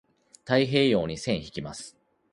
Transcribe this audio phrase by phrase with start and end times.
[0.45, 1.95] 太平洋に線引きます。